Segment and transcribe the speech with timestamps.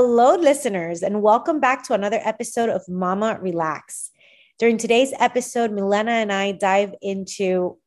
[0.00, 4.10] Hello, listeners, and welcome back to another episode of Mama RelaXx.
[4.56, 7.78] During today's episode, Milena and I dive into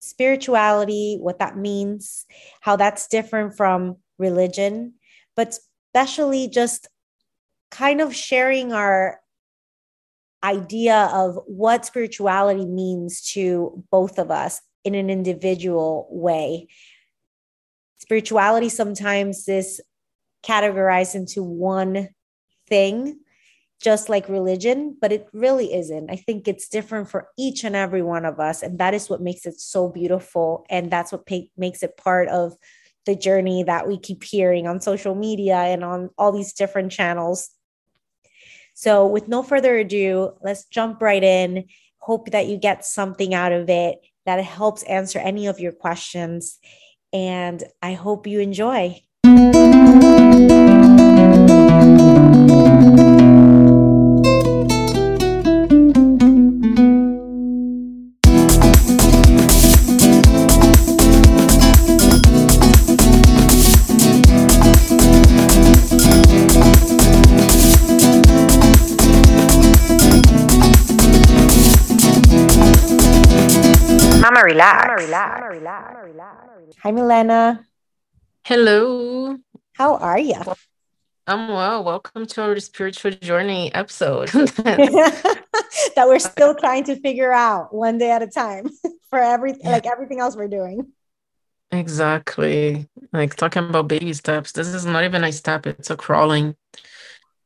[0.00, 2.24] spirituality, what that means,
[2.62, 4.94] how that's different from religion,
[5.36, 5.58] but
[5.92, 6.88] especially just
[7.70, 9.20] kind of sharing our
[10.42, 16.68] idea of what spirituality means to both of us in an individual way.
[17.98, 19.82] Spirituality sometimes is
[20.42, 22.08] categorized into one
[22.68, 23.20] thing,
[23.80, 26.10] just like religion, but it really isn't.
[26.10, 28.62] I think it's different for each and every one of us.
[28.62, 30.66] And that is what makes it so beautiful.
[30.68, 32.54] And that's what pa- makes it part of
[33.06, 37.50] the journey that we keep hearing on social media and on all these different channels.
[38.74, 41.64] So, with no further ado, let's jump right in.
[41.98, 45.72] Hope that you get something out of it, that it helps answer any of your
[45.72, 46.58] questions.
[47.12, 49.00] And I hope you enjoy.
[74.48, 74.88] Relax.
[74.88, 75.96] Mama relax.
[76.04, 76.76] Relax.
[76.82, 77.66] Hi, Milena.
[78.44, 79.36] Hello.
[79.74, 80.40] How are you?
[81.26, 81.84] I'm well.
[81.84, 84.28] Welcome to our spiritual journey episode.
[84.32, 88.70] that we're still trying to figure out one day at a time
[89.10, 90.92] for everything, like everything else we're doing.
[91.70, 92.88] Exactly.
[93.12, 94.52] Like talking about baby steps.
[94.52, 96.56] This is not even a step, it's a crawling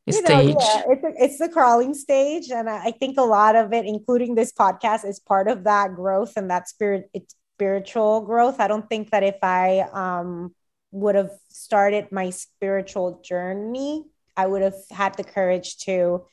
[0.06, 0.56] You know, stage.
[0.58, 3.86] yeah, it's a, it's the crawling stage, and I I think a lot of it,
[3.86, 7.08] including this podcast, is part of that growth and that spirit.
[7.14, 8.58] It's spiritual growth.
[8.58, 10.54] I don't think that if I um
[10.90, 14.04] would have started my spiritual journey,
[14.36, 16.26] I would have had the courage to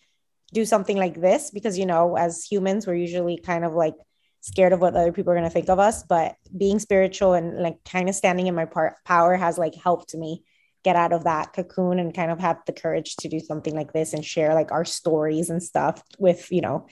[0.53, 3.95] do something like this because, you know, as humans, we're usually kind of like
[4.41, 6.03] scared of what other people are going to think of us.
[6.03, 10.15] But being spiritual and like kind of standing in my part, power has like helped
[10.15, 10.43] me
[10.83, 13.93] get out of that cocoon and kind of have the courage to do something like
[13.93, 16.87] this and share like our stories and stuff with, you know,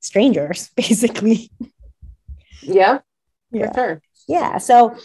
[0.00, 1.50] strangers basically.
[2.62, 3.00] Yeah,
[3.50, 3.68] Yeah.
[3.68, 4.02] for sure.
[4.28, 4.58] Yeah.
[4.58, 4.96] So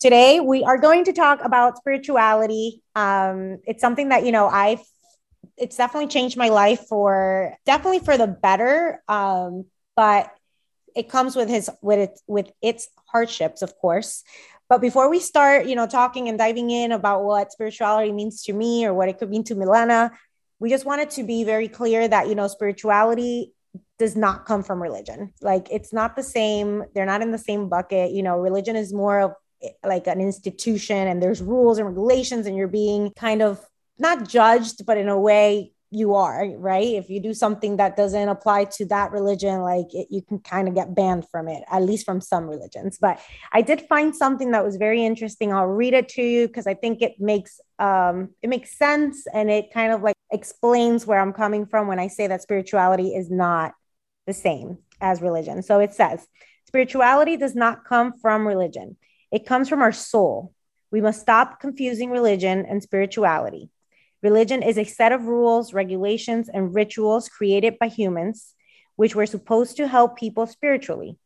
[0.00, 2.82] today we are going to talk about spirituality.
[2.94, 4.80] Um, it's something that, you know, I've,
[5.56, 9.02] it's definitely changed my life for definitely for the better.
[9.08, 10.30] Um, but
[10.94, 14.22] it comes with his, with it, with its hardships, of course.
[14.68, 18.52] But before we start, you know, talking and diving in about what spirituality means to
[18.52, 20.12] me or what it could mean to Milena,
[20.58, 23.52] we just wanted to be very clear that, you know, spirituality
[23.98, 25.32] does not come from religion.
[25.42, 26.84] Like it's not the same.
[26.94, 28.12] They're not in the same bucket.
[28.12, 29.34] You know, religion is more of
[29.84, 33.64] like an institution and there's rules and regulations and you're being kind of
[33.98, 36.94] not judged, but in a way you are, right?
[36.94, 40.66] If you do something that doesn't apply to that religion, like it, you can kind
[40.66, 42.98] of get banned from it, at least from some religions.
[43.00, 43.20] But
[43.52, 45.52] I did find something that was very interesting.
[45.52, 49.50] I'll read it to you because I think it makes um it makes sense and
[49.50, 53.30] it kind of like explains where I'm coming from when I say that spirituality is
[53.30, 53.72] not
[54.26, 55.62] the same as religion.
[55.62, 56.26] So it says,
[56.66, 58.96] spirituality does not come from religion.
[59.30, 60.52] It comes from our soul.
[60.90, 63.70] We must stop confusing religion and spirituality.
[64.24, 68.54] Religion is a set of rules, regulations, and rituals created by humans,
[68.96, 71.18] which were supposed to help people spiritually.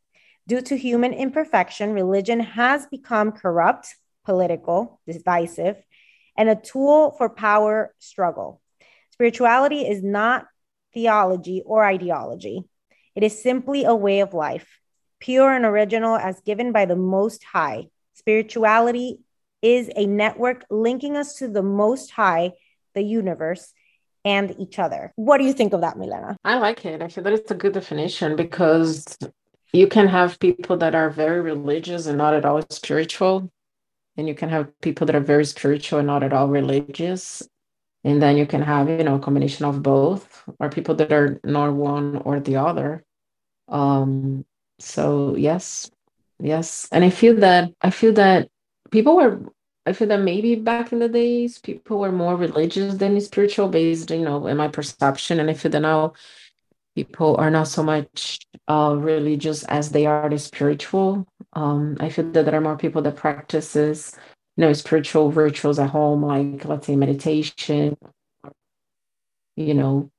[0.49, 3.95] Due to human imperfection, religion has become corrupt,
[4.25, 5.77] political, divisive,
[6.37, 8.61] and a tool for power struggle.
[9.11, 10.49] Spirituality is not
[10.93, 12.65] theology or ideology.
[13.15, 14.81] It is simply a way of life,
[15.21, 17.91] pure and original as given by the Most High.
[18.15, 19.21] Spirituality
[19.63, 22.55] is a network linking us to the Most High,
[22.95, 23.73] the universe,
[24.25, 25.13] and each other.
[25.17, 26.37] What do you think of that, Milena?
[26.45, 27.03] I like it.
[27.03, 29.17] I feel that it's a good definition because
[29.73, 33.51] you can have people that are very religious and not at all spiritual.
[34.17, 37.47] And you can have people that are very spiritual and not at all religious.
[38.05, 41.41] And then you can have, you know, a combination of both, or people that are
[41.45, 43.05] not one or the other.
[43.69, 44.45] Um,
[44.79, 45.91] so yes,
[46.41, 46.89] yes.
[46.91, 48.49] And I feel that I feel that
[48.91, 49.41] people were
[49.89, 54.11] I feel that maybe back in the days people were more religious than spiritual based,
[54.11, 55.41] you know, in my perception.
[55.41, 56.13] And I feel that now
[56.95, 61.27] people are not so much uh religious as they are the spiritual.
[61.55, 64.15] Um, I feel that there are more people that practices,
[64.59, 67.97] you know, spiritual rituals at home, like let's say meditation,
[69.57, 70.11] you know,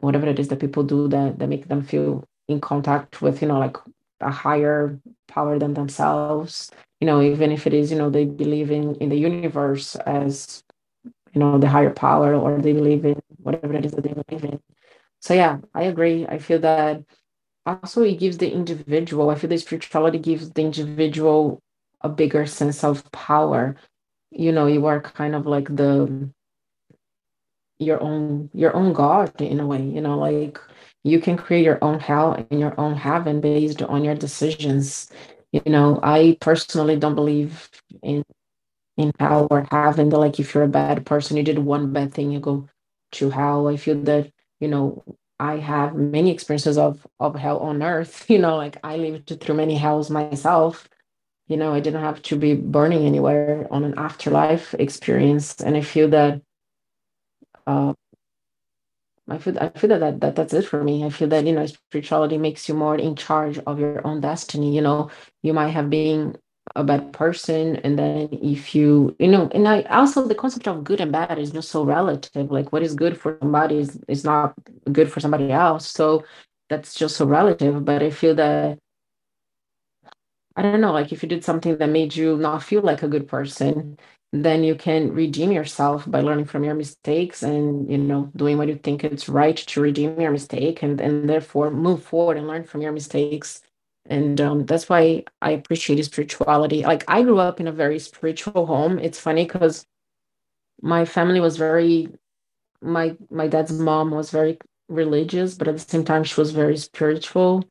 [0.00, 3.48] whatever it is that people do that that make them feel in contact with, you
[3.48, 3.78] know, like
[4.20, 6.70] a higher power than themselves.
[7.00, 10.62] You know, even if it is, you know, they believe in in the universe as
[11.34, 14.44] you know the higher power or they believe in whatever it is that they believe
[14.44, 14.60] in.
[15.20, 16.26] So yeah i agree.
[16.26, 17.02] I feel that
[17.66, 21.60] also it gives the individual i feel that spirituality gives the individual
[22.02, 23.76] a bigger sense of power.
[24.30, 26.30] You know you are kind of like the
[27.78, 30.58] your own your own god in a way you know like
[31.04, 35.10] you can create your own hell and your own heaven based on your decisions
[35.52, 37.70] you know i personally don't believe
[38.02, 38.24] in
[38.96, 42.12] in hell or heaven that like if you're a bad person you did one bad
[42.14, 42.68] thing you go
[43.12, 43.68] to hell.
[43.68, 45.04] I feel that you know
[45.38, 49.56] i have many experiences of of hell on earth you know like i lived through
[49.56, 50.88] many hells myself.
[51.48, 55.56] You know i didn't have to be burning anywhere on an afterlife experience.
[55.60, 56.42] And i feel that
[57.66, 57.94] uh,
[59.28, 61.04] I feel I feel that, that that that's it for me.
[61.04, 64.74] I feel that you know spirituality makes you more in charge of your own destiny.
[64.74, 65.10] You know,
[65.42, 66.36] you might have been
[66.76, 70.84] a bad person, and then if you you know, and I also the concept of
[70.84, 72.50] good and bad is just so relative.
[72.52, 74.54] Like what is good for somebody is is not
[74.92, 75.88] good for somebody else.
[75.88, 76.24] So
[76.68, 77.84] that's just so relative.
[77.84, 78.78] But I feel that
[80.56, 83.08] I don't know, like if you did something that made you not feel like a
[83.08, 83.98] good person,
[84.32, 88.68] then you can redeem yourself by learning from your mistakes and you know doing what
[88.68, 92.64] you think it's right to redeem your mistake and and therefore move forward and learn
[92.64, 93.62] from your mistakes.
[94.08, 96.82] And um, that's why i appreciate spirituality.
[96.82, 98.98] Like i grew up in a very spiritual home.
[98.98, 99.86] It's funny because
[100.82, 102.08] my family was very
[102.82, 104.58] my my dad's mom was very
[104.88, 107.64] religious but at the same time she was very spiritual.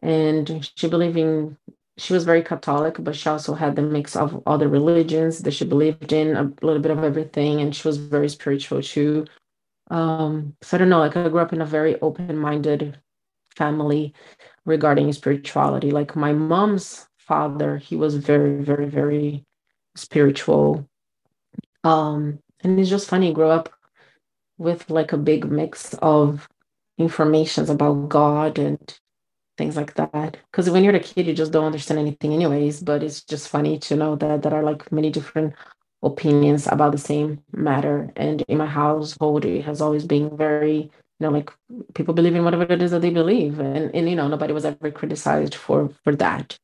[0.00, 1.56] And she believed in
[1.98, 5.64] she was very Catholic, but she also had the mix of other religions that she
[5.64, 9.26] believed in, a little bit of everything, and she was very spiritual too.
[9.90, 12.98] Um, so I don't know, like I grew up in a very open-minded
[13.56, 14.14] family
[14.64, 15.90] regarding spirituality.
[15.90, 19.44] Like my mom's father, he was very, very, very
[19.96, 20.88] spiritual.
[21.84, 23.70] Um, and it's just funny, grow up
[24.56, 26.48] with like a big mix of
[26.98, 28.98] informations about God and
[29.58, 30.38] things like that.
[30.50, 32.82] Because when you're a kid, you just don't understand anything, anyways.
[32.82, 35.54] But it's just funny to know that there are like many different
[36.02, 38.10] opinions about the same matter.
[38.16, 40.90] And in my household, it has always been very, you
[41.20, 41.50] know, like
[41.94, 44.64] people believe in whatever it is that they believe, and and you know, nobody was
[44.64, 46.56] ever criticized for for that.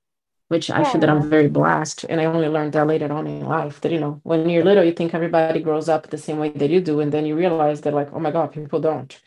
[0.49, 3.47] Which I feel that I'm very blessed, and I only learned that later on in
[3.47, 3.81] life.
[3.81, 6.71] That you know, when you're little, you think everybody grows up the same way that
[6.71, 9.19] you do, and then you realize that like, oh my god, people don't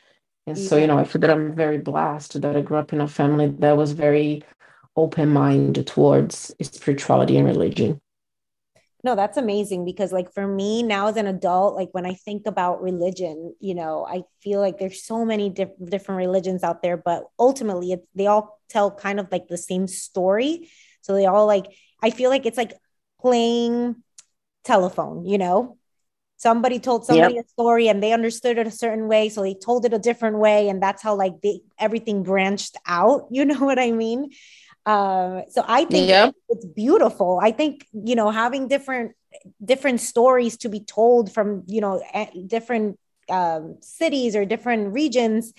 [0.47, 3.01] and so, you know, I feel that I'm very blessed that I grew up in
[3.01, 4.43] a family that was very
[4.95, 8.01] open minded towards spirituality and religion.
[9.03, 12.47] No, that's amazing because, like, for me now as an adult, like, when I think
[12.47, 16.97] about religion, you know, I feel like there's so many diff- different religions out there,
[16.97, 20.69] but ultimately, it's, they all tell kind of like the same story.
[21.01, 21.65] So they all like,
[22.01, 22.73] I feel like it's like
[23.21, 23.97] playing
[24.63, 25.77] telephone, you know?
[26.37, 27.45] Somebody told somebody yep.
[27.45, 30.37] a story and they understood it a certain way so they told it a different
[30.37, 34.29] way and that's how like they everything branched out you know what i mean
[34.85, 36.33] uh, so i think yep.
[36.47, 39.13] it's beautiful i think you know having different
[39.63, 42.01] different stories to be told from you know
[42.47, 42.97] different
[43.29, 45.53] um, cities or different regions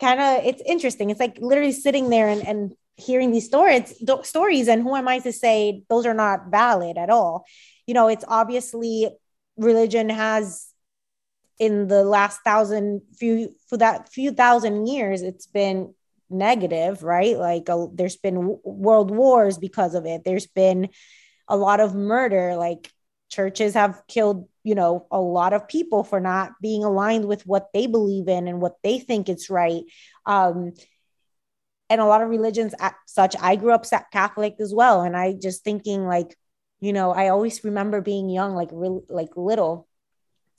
[0.00, 4.68] kind of it's interesting it's like literally sitting there and, and hearing these stories stories
[4.68, 7.44] and who am i to say those are not valid at all
[7.86, 9.08] you know it's obviously
[9.56, 10.68] religion has
[11.58, 15.94] in the last thousand few for that few thousand years it's been
[16.30, 17.36] negative right?
[17.36, 20.22] Like a, there's been world wars because of it.
[20.24, 20.88] There's been
[21.48, 22.56] a lot of murder.
[22.56, 22.90] Like
[23.28, 27.68] churches have killed you know a lot of people for not being aligned with what
[27.72, 29.82] they believe in and what they think is right.
[30.24, 30.72] Um
[31.88, 32.74] and a lot of religions
[33.06, 35.02] such i grew up catholic as well.
[35.02, 36.36] And i just thinking like
[36.86, 39.88] you know i always remember being young like real like little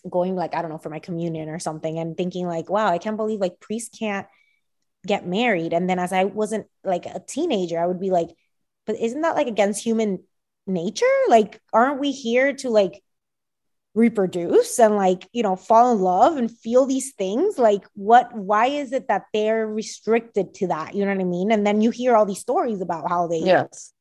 [0.10, 2.98] going like i don't know for my communion or something and thinking like wow i
[2.98, 4.27] can't believe like priests can't
[5.05, 5.74] get married.
[5.74, 8.29] And then as i wasn't like a teenager i would be like
[8.88, 10.24] but isn't that like against human
[10.65, 11.05] nature?
[11.27, 13.03] Like aren't we here to like
[13.93, 17.57] reproduce and like you know fall in love and feel these things?
[17.57, 20.96] Like what why is it that they're restricted to that?
[20.96, 21.51] You know what i mean?
[21.51, 23.93] And then you hear all these stories about how they yes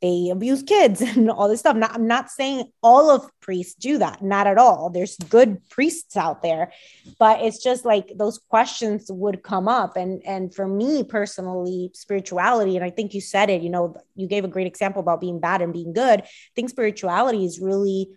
[0.00, 1.76] they abuse kids and all this stuff.
[1.80, 4.90] I'm not saying all of priests do that, not at all.
[4.90, 6.72] There's good priests out there,
[7.18, 9.96] but it's just like those questions would come up.
[9.96, 14.26] And and for me personally, spirituality, and I think you said it, you know, you
[14.26, 16.20] gave a great example about being bad and being good.
[16.20, 18.10] I think spirituality is really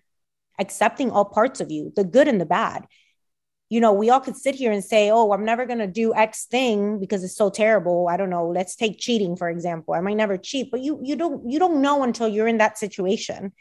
[0.59, 2.85] accepting all parts of you, the good and the bad
[3.71, 6.13] you know, we all could sit here and say, oh, I'm never going to do
[6.13, 8.09] X thing because it's so terrible.
[8.09, 8.49] I don't know.
[8.49, 9.93] Let's take cheating, for example.
[9.93, 12.77] I might never cheat, but you, you don't, you don't know until you're in that
[12.77, 13.53] situation.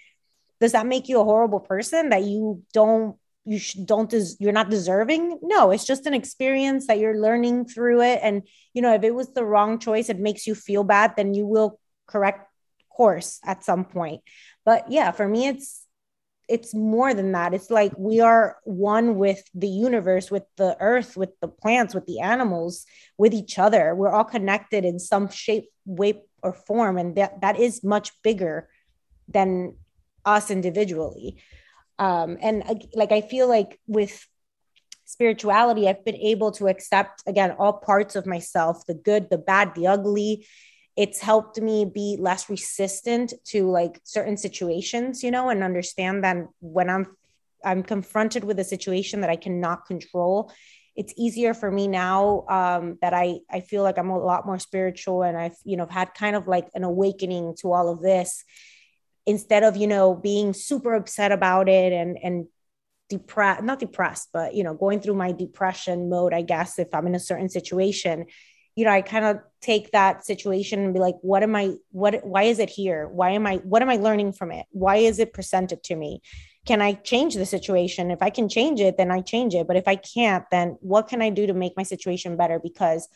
[0.61, 4.53] Does that make you a horrible person that you don't you sh- don't des- you're
[4.53, 8.43] not deserving no it's just an experience that you're learning through it and
[8.75, 11.47] you know if it was the wrong choice it makes you feel bad then you
[11.47, 12.47] will correct
[12.91, 14.21] course at some point
[14.67, 15.87] but yeah for me it's
[16.51, 17.55] it's more than that.
[17.55, 22.07] It's like we are one with the universe with the earth with the plants with
[22.07, 23.95] the animals with each other.
[23.95, 28.69] We're all connected in some shape way or form and that that is much bigger
[29.29, 29.77] than
[30.25, 31.43] us individually.
[31.99, 34.27] Um, and like i feel like with
[35.05, 39.75] spirituality i've been able to accept again all parts of myself the good the bad
[39.75, 40.47] the ugly
[40.97, 46.37] it's helped me be less resistant to like certain situations you know and understand that
[46.61, 47.07] when i'm
[47.65, 50.51] i'm confronted with a situation that i cannot control
[50.97, 54.59] it's easier for me now um, that I I feel like I'm a lot more
[54.59, 58.45] spiritual and I've you know had kind of like an awakening to all of this
[59.27, 62.47] instead of you know being super upset about it and and
[63.09, 67.09] depressed not depressed but you know going through my depression mode i guess if i'm
[67.09, 68.25] in a certain situation
[68.77, 72.25] you know i kind of take that situation and be like what am i what
[72.25, 73.09] why is it here?
[73.09, 74.67] Why am i what am i learning from it?
[74.71, 76.23] Why is it presented to me?
[76.67, 78.11] Can i change the situation?
[78.11, 79.67] If i can change it then i change it.
[79.67, 82.59] But if i can't then what can i do to make my situation better?
[82.59, 83.09] Because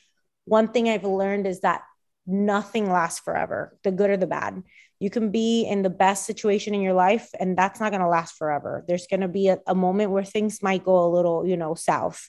[0.45, 1.83] one thing i've learned is that
[2.27, 4.63] nothing lasts forever the good or the bad.
[5.01, 8.09] You can be in the best situation in your life and that's not going to
[8.09, 8.85] last forever.
[8.89, 11.75] There's going to be a, a, moment where things might go a little you know
[11.75, 12.29] south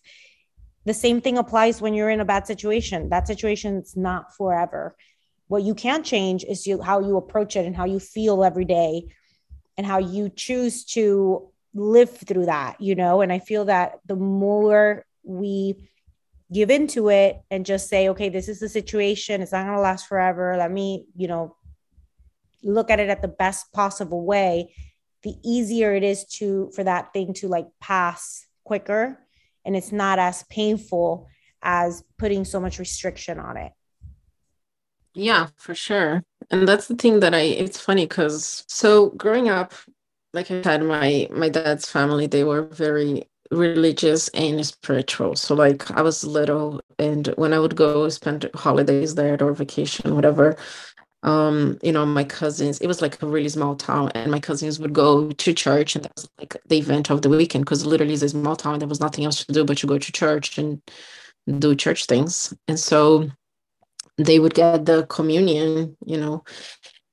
[0.85, 3.09] the same thing applies when you're in a bad situation.
[3.09, 4.95] That situation is not forever.
[5.47, 8.65] What you can change is you how you approach it and how you feel every
[8.65, 9.07] day
[9.77, 13.21] and how you choose to live through that you know?
[13.21, 15.75] And i feel that the more we
[16.53, 19.41] give into it and just say okay this is the situation.
[19.41, 20.55] It's not going to last forever.
[20.57, 21.55] Let me you know
[22.63, 24.73] look at it at the best possible way.
[25.23, 29.19] The easier it is to for that thing to like pass quicker
[29.65, 31.27] and it's not as painful
[31.61, 33.71] as putting so much restriction on it.
[35.13, 36.23] Yeah for sure.
[36.51, 39.73] And that's the thing that i it's funny because so growing up
[40.33, 45.35] like i said my my dad's family they were very religious and spiritual.
[45.35, 50.15] So like i was little and when i would go spend holidays there or vacation
[50.15, 50.57] whatever
[51.25, 54.79] um, you know, my cousins, it was like a really small town, and my cousins
[54.79, 58.13] would go to church, and that was like the event of the weekend because literally
[58.13, 58.77] it's a small town.
[58.77, 60.81] There was nothing else to do but to go to church and
[61.59, 62.53] do church things.
[62.67, 63.27] And so
[64.19, 66.43] they would get the communion, you know,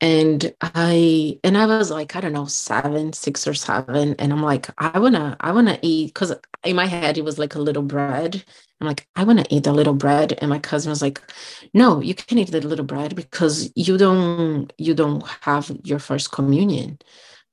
[0.03, 4.43] and I and I was like, I don't know, seven, six or seven, and I'm
[4.43, 7.85] like, I wanna, I wanna eat because in my head it was like a little
[7.85, 8.45] bread,
[8.81, 10.35] I'm like, I want to eat the little bread.
[10.41, 11.23] And my cousin was like,
[11.75, 16.33] No, you can't eat the little bread because you don't you don't have your first
[16.33, 16.99] communion.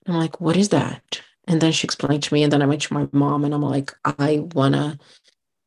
[0.08, 1.22] I'm like, what is that?
[1.48, 3.62] And then she explained to me, and then I went to my mom and I'm
[3.63, 5.00] like, I wanna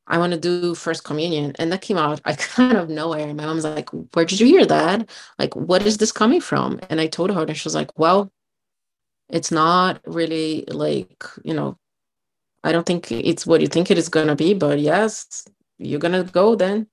[0.07, 1.55] I want to do first communion.
[1.59, 3.27] And that came out I kind of nowhere.
[3.35, 5.09] My mom's like, Where did you hear that?
[5.39, 6.81] Like, what is this coming from?
[6.91, 8.33] And I told her, and she was like, Well,
[9.29, 11.79] it's not really like, you know,
[12.65, 15.45] I don't think it's what you think it is going to be, but yes,
[15.79, 16.87] you're going to go then.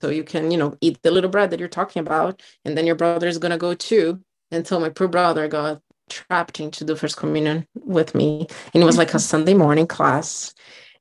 [0.00, 2.42] So you can, you know, eat the little bread that you're talking about.
[2.64, 4.20] And then your brother is going to go too.
[4.50, 8.46] Until my poor brother got trapped into the first communion with me.
[8.72, 10.54] And it was like a Sunday morning class.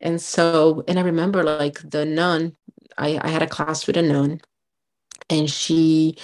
[0.04, 2.56] And so, and I remember like the nun,
[2.98, 4.42] I, I had a class with a nun
[5.30, 6.18] and she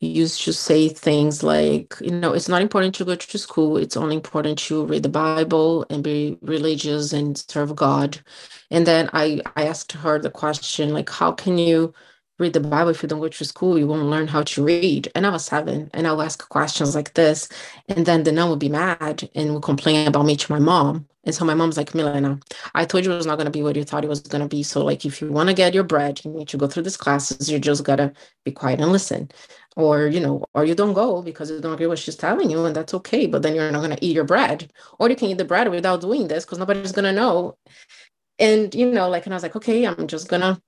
[0.00, 3.76] used to say things like, you know, it's not important to go to school.
[3.76, 8.20] It's only important to read the Bible and be religious and serve God.
[8.70, 11.92] And then I, I asked her the question, like, how can you
[12.38, 13.78] read the Bible if you don't go to school?
[13.78, 15.10] You won't learn how to read.
[15.14, 17.48] And I was seven, and I'll ask questions like this.
[17.88, 21.06] And then the nun would be mad and would complain about me to my mom.
[21.24, 22.38] And so my mom's like, Milena,
[22.74, 24.42] I told you it was not going to be what you thought it was going
[24.42, 24.62] to be.
[24.62, 26.98] So, like, if you want to get your bread, you need to go through these
[26.98, 27.50] classes.
[27.50, 28.12] You just got to
[28.44, 29.30] be quiet and listen
[29.76, 32.50] or you know or you don't go because you don't agree with what she's telling
[32.50, 35.16] you and that's okay but then you're not going to eat your bread or you
[35.16, 37.56] can eat the bread without doing this because nobody's going to know
[38.38, 40.60] and you know like and i was like okay i'm just going to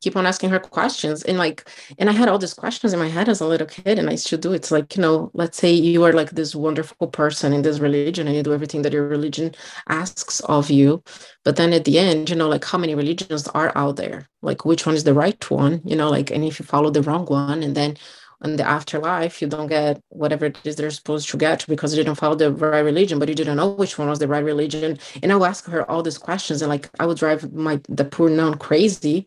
[0.00, 3.08] keep on asking her questions and like and i had all these questions in my
[3.08, 4.52] head as a little kid and i still do.
[4.52, 8.26] It's like you know let's say you are like this wonderful person in this religion
[8.26, 9.54] and you do everything that your religion
[9.88, 11.02] asks of you
[11.44, 14.28] but then at the end you know like how many religions are out there?
[14.42, 15.80] Like which one is the right one?
[15.84, 17.96] You know like and if you follow the wrong one and then
[18.44, 22.02] in the afterlife you don't get whatever it is they're supposed to get because you
[22.02, 24.98] didn't follow the right religion but you didn't know which one was the right religion.
[25.22, 28.04] And i would ask her all these questions and like i would drive my the
[28.04, 29.26] poor nun crazy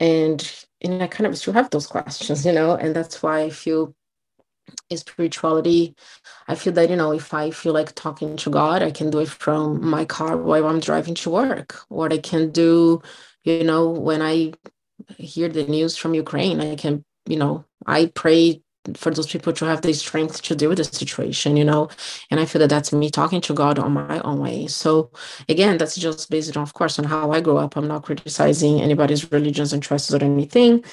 [0.00, 3.50] and and i kind of still have those questions you know and that's why i
[3.50, 3.94] feel
[4.94, 5.94] spirituality.
[6.48, 9.20] I feel that you know if i feel like talking to god i can do
[9.20, 11.80] it from my car while i'm driving to work.
[11.88, 13.00] Or i can do
[13.44, 14.52] you know when i
[15.18, 18.62] hear the news from ukraine i can you know i pray
[18.94, 21.88] for those people to have the strength to deal with the situation you know?
[22.30, 24.66] And i feel that that's me talking to god on my own way.
[24.66, 25.10] So
[25.48, 27.76] again that's just based on of course on how i grew up.
[27.76, 30.84] I'm not criticizing anybody's religions and choices or anything.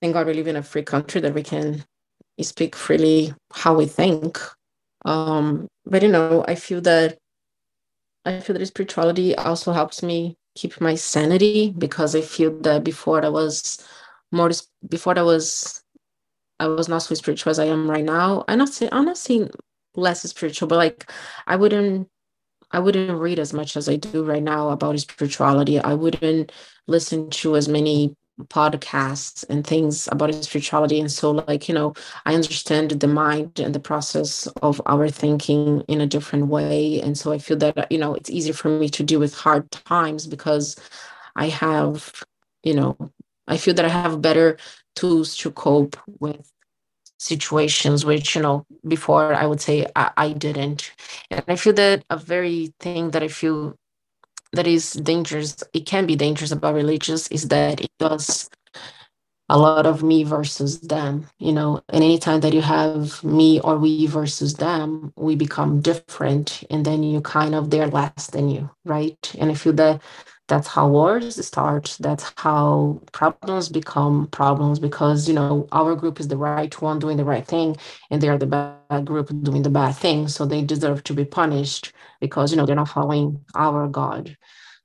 [0.00, 1.84] Thank god we live in a free country that we can
[2.40, 4.38] speak freely how we think.
[5.04, 7.16] Um but you know i feel that
[8.24, 13.24] i feel that spirituality also helps me keep my sanity because i feel that before
[13.24, 13.78] i was
[14.32, 14.50] more
[14.88, 15.82] before i was
[16.58, 18.44] I was not so spiritual as I am right now.
[18.48, 19.50] I'm not saying I'm not saying
[19.94, 21.10] less spiritual, but like
[21.46, 22.08] I wouldn't
[22.70, 25.78] I wouldn't read as much as I do right now about spirituality.
[25.78, 26.52] I wouldn't
[26.86, 31.00] listen to as many podcasts and things about spirituality.
[31.00, 31.94] And so, like, you know,
[32.26, 37.00] I understand the mind and the process of our thinking in a different way.
[37.00, 39.70] And so I feel that, you know, it's easier for me to deal with hard
[39.70, 40.76] times because
[41.34, 42.22] I have,
[42.62, 42.96] you know,
[43.48, 44.58] I feel that I have better
[44.96, 46.50] tools to cope with
[47.18, 50.92] situations which you know before i would say I, I, didn't.
[51.30, 53.76] And i feel that a very thing that i feel
[54.52, 58.50] that is dangerous it can be dangerous about religious is that it does
[59.48, 61.80] a lot of me versus them you know.
[61.88, 67.02] And anytime that you have me or we versus them we become different and then
[67.02, 69.34] you kind of they're less than you right?
[69.38, 70.02] And i feel that
[70.48, 71.96] that's how wars start.
[71.98, 77.16] That's how problems become problems because you know our group is the right one doing
[77.16, 77.76] the right thing
[78.10, 80.28] and they are the bad group doing the bad thing.
[80.28, 84.36] So they deserve to be punished because you know they're not following our god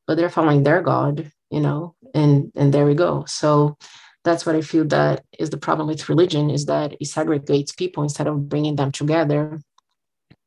[0.08, 3.26] but they're following their god you know and and there we go.
[3.28, 3.78] So
[4.24, 8.04] that's what i feel that is the problem with religion is that it segregates people
[8.04, 9.60] instead of bringing them together.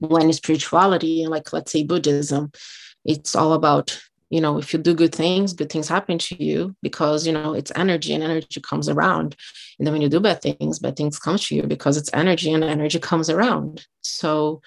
[0.01, 2.51] When spirituality like let's say buddhism
[3.05, 4.01] it's all about
[4.31, 7.55] you know if you do good things good things happen to you because you know
[7.55, 9.37] it's energy and energy comes around.
[9.79, 12.53] And then when you do bad things bad things come to you because it's energy
[12.53, 13.87] and energy comes around.
[14.03, 14.63] So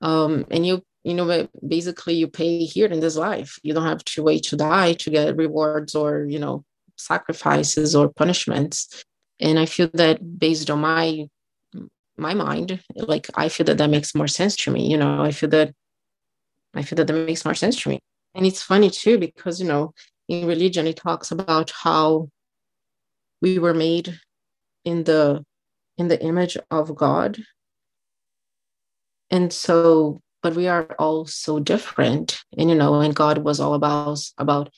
[0.00, 3.58] um and you you know basically you pay here in this life.
[3.62, 6.64] You don't have to wait to die to get rewards or you know
[6.96, 9.04] sacrifices or punishments.
[9.40, 11.28] And i feel that based on my
[12.20, 15.30] my mind like i feel that that makes more sense to me you know i
[15.30, 15.74] feel that
[16.74, 17.98] i feel that that makes more sense to me
[18.34, 19.92] and it's funny too, because, you know,
[20.28, 22.28] in religion, it talks about how
[23.42, 24.18] we were made
[24.84, 25.44] in the
[25.98, 27.38] in the image of God.
[29.30, 32.42] And so, but we are all so different.
[32.56, 34.70] And you know, and God was all about about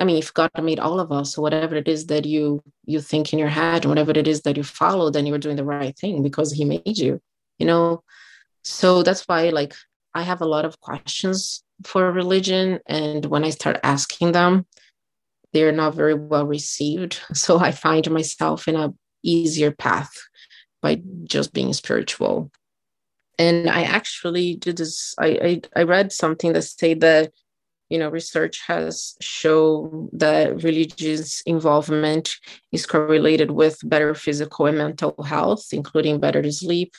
[0.00, 3.32] I mean, if God made all of us, whatever it is that you you think
[3.32, 5.96] in your head, and whatever it is that you follow, then you're doing the right
[5.98, 7.20] thing because He made you,
[7.58, 8.02] you know.
[8.64, 9.74] So that's why, like,
[10.14, 12.80] I have a lot of questions for religion.
[12.86, 14.66] And when I start asking them,
[15.52, 17.20] they're not very well received.
[17.34, 18.92] So I find myself in a
[19.22, 20.10] easier path
[20.80, 22.50] by just being spiritual.
[23.38, 27.32] And I actually did this, I, I, I read something that say that
[27.92, 32.36] you know research has shown that religious involvement
[32.72, 36.94] is correlated with better physical and mental health including better sleep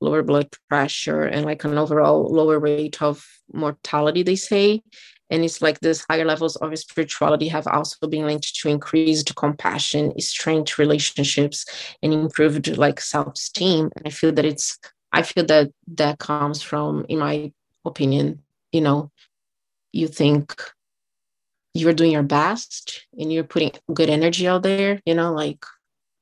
[0.00, 4.82] lower blood pressure and like an overall lower rate of mortality they say.
[5.30, 10.18] And it's like this higher levels of spirituality have also been linked to increased compassion
[10.20, 11.66] strength relationships
[12.02, 13.90] and improved like self-esteem.
[13.96, 14.78] And i feel that it's
[15.12, 17.52] i feel that that comes from in my
[17.84, 19.10] opinion you know
[19.92, 20.62] you think
[21.74, 25.64] you're doing your best and you're putting good energy out there you know like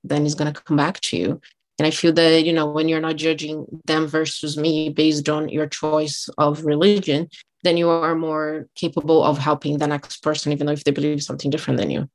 [0.05, 1.41] then it's to come back to you
[1.79, 5.49] and I feel that, you know, when you're not judging them versus me based on
[5.49, 7.29] your choice of religion,
[7.65, 11.23] then you are more capable of helping the next person, even though if they believe
[11.23, 12.09] something different than you.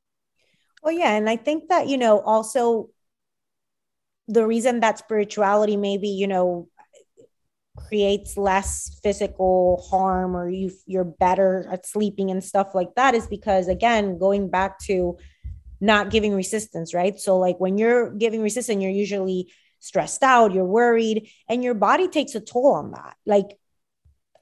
[0.82, 1.12] Well, yeah.
[1.12, 2.90] And I think that, you know, also
[4.26, 6.68] the reason that spirituality maybe, you know,
[7.76, 13.26] creates less physical harm or you you're better at sleeping and stuff like that is
[13.26, 15.16] because again going back to
[15.82, 17.18] not giving resistance, right?
[17.18, 22.08] So, like when you're giving resistance, you're usually stressed out, you're worried, and your body
[22.08, 23.16] takes a toll on that.
[23.26, 23.58] Like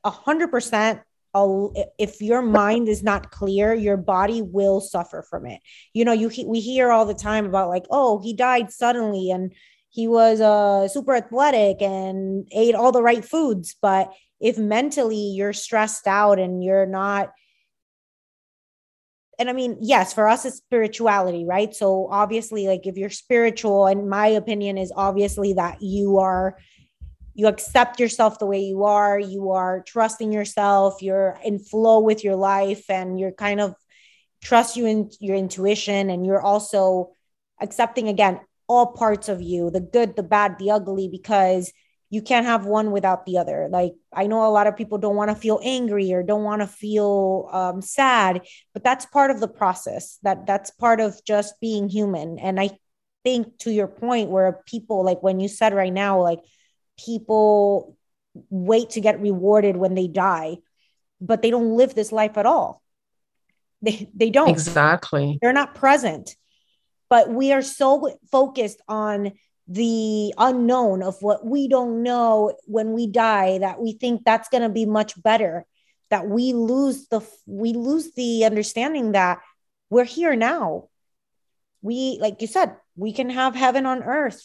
[0.04, 1.00] a hundred percent
[1.32, 5.60] if your mind is not clear your body will suffer from it
[5.94, 9.54] you know you we hear all the time about like oh he died suddenly and
[9.90, 15.52] he was uh super athletic and ate all the right foods but if mentally you're
[15.52, 17.30] stressed out and you're not
[19.40, 21.74] and I mean, yes, for us it's spirituality, right?
[21.74, 26.58] So obviously, like if you're spiritual, and my opinion is obviously that you are
[27.32, 32.22] you accept yourself the way you are, you are trusting yourself, you're in flow with
[32.22, 33.74] your life, and you're kind of
[34.42, 37.12] trust you in your intuition, and you're also
[37.62, 41.72] accepting again all parts of you, the good, the bad, the ugly, because
[42.10, 43.68] you can't have one without the other.
[43.70, 46.60] Like I know a lot of people don't want to feel angry or don't want
[46.60, 48.42] to feel um, sad,
[48.74, 50.18] but that's part of the process.
[50.24, 52.40] That that's part of just being human.
[52.40, 52.70] And I
[53.22, 56.40] think to your point, where people like when you said right now, like
[56.98, 57.96] people
[58.50, 60.58] wait to get rewarded when they die,
[61.20, 62.82] but they don't live this life at all.
[63.82, 65.38] They they don't exactly.
[65.40, 66.34] They're not present.
[67.08, 69.32] But we are so focused on
[69.70, 74.64] the unknown of what we don't know when we die that we think that's going
[74.64, 75.64] to be much better
[76.10, 79.38] that we lose the we lose the understanding that
[79.88, 80.88] we're here now.
[81.82, 84.44] We like you said we can have heaven on earth.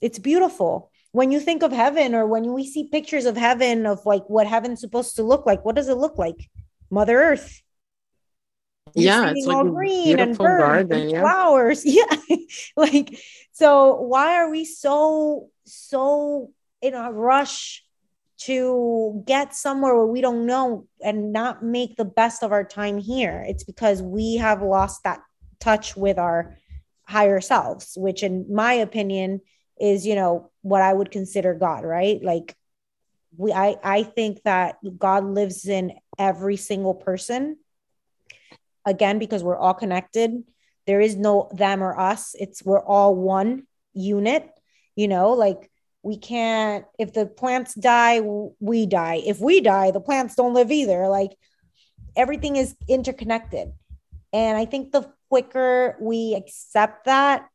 [0.00, 0.90] It's beautiful.
[1.10, 4.46] When you think of heaven or when we see pictures of heaven of like what
[4.46, 6.48] heaven's supposed to look like what does it look like?
[6.90, 7.60] Mother earth
[8.94, 11.20] You're yeah it's like green and birds garden, and yeah.
[11.20, 12.04] flowers yeah
[12.76, 13.18] like
[13.52, 17.84] so why are we so so in a rush
[18.44, 22.98] to get somewhere where we don't know and not make the best of our time
[22.98, 23.44] here?
[23.46, 25.20] It's because we have lost that
[25.60, 26.58] touch with our
[27.04, 29.40] higher selves, which in my opinion
[29.80, 32.22] is, you know, what I would consider God, right?
[32.22, 32.54] Like
[33.36, 37.56] we I I think that God lives in every single person
[38.84, 40.44] again because we're all connected.
[40.86, 42.34] There is no them or us.
[42.38, 44.50] It's we're all one unit
[44.96, 45.70] you know like
[46.02, 49.22] we can't if the plants die we die.
[49.24, 51.08] If we die the plants don't live either.
[51.08, 51.32] Like
[52.16, 53.72] everything is interconnected.
[54.32, 57.48] And i think the quicker we accept that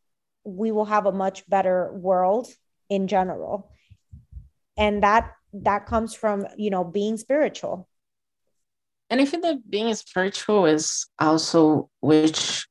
[0.44, 2.48] we will have a much better world
[2.90, 3.72] in general.
[4.78, 7.89] And that that comes from you know being spiritual
[9.10, 12.68] and i think that being spiritual is also which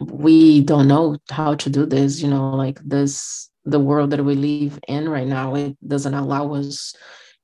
[0.00, 4.34] we don't know how to do this you know like this the world that we
[4.34, 6.94] live in right now it doesn't allow us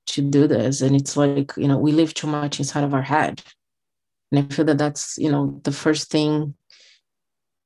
[0.06, 0.80] to do this.
[0.80, 3.42] And it's like you know we live too much inside of our head.
[4.30, 6.54] And i feel that that's you know the first thing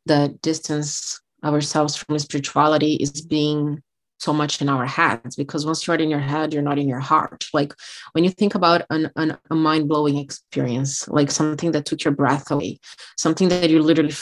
[0.06, 3.82] that distance ourselves from spirituality is being
[4.18, 7.00] so much in our heads because once you're in your head you're not in your
[7.00, 7.72] heart like
[8.12, 12.50] when you think about an, an, a mind-blowing experience like something that took your breath
[12.50, 12.78] away
[13.16, 14.14] something that you literally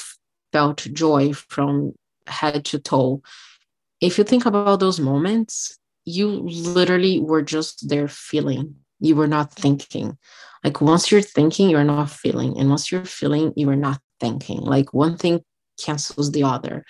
[0.52, 1.92] felt joy from
[2.26, 3.22] head to toe.
[4.00, 8.76] If you think about those moments, you literally were just there feeling.
[9.00, 10.16] You were not thinking.
[10.64, 12.58] Like once you're thinking, you're not feeling.
[12.58, 14.60] And once you're feeling, you are not thinking.
[14.60, 15.42] Like one thing
[15.78, 16.84] cancels the other.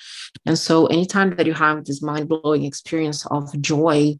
[0.44, 4.18] And so anytime that you have this mind-blowing experience of joy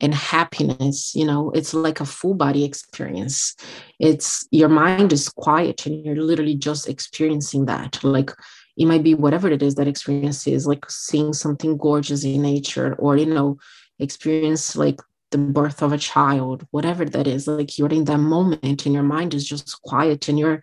[0.00, 3.56] and happiness, you know, it's like a full body experience.
[3.98, 8.02] It's your mind is quiet and you're literally just experiencing that.
[8.04, 8.30] Like
[8.78, 12.94] it might be whatever it is that experience is like seeing something gorgeous in nature
[12.94, 13.58] or you know
[13.98, 18.86] experience like the birth of a child whatever that is like you're in that moment
[18.86, 20.62] and your mind is just quiet and you're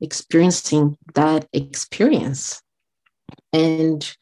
[0.00, 2.62] experiencing that experience
[3.52, 4.16] and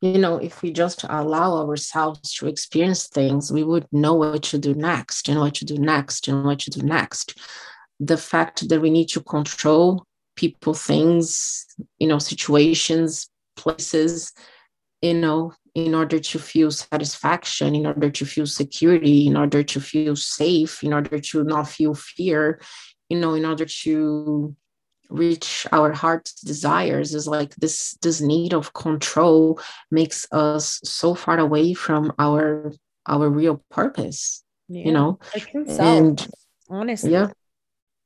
[0.00, 4.58] you know if we just allow ourselves to experience things we would know what to
[4.58, 7.38] do next and what to do next and what to do next.
[7.98, 10.04] The fact that we need to control
[10.36, 11.66] people, things,
[11.98, 14.32] you know, situations, places,
[15.02, 19.80] you know, in order to feel satisfaction, in order to feel security, in order to
[19.80, 22.60] feel safe, in order to not feel fear,
[23.08, 24.54] you know, in order to
[25.08, 31.38] reach our heart's desires is like this this need of control makes us so far
[31.38, 32.72] away from our
[33.06, 35.18] our real purpose yeah, you know
[35.68, 36.28] and
[36.70, 37.12] honestly.
[37.12, 37.28] yeah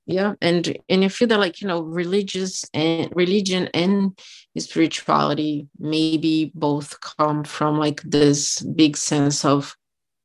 [0.06, 4.18] yeah and and i feel that like you know religious and religion and
[4.58, 9.76] spirituality maybe both come from like this big sense of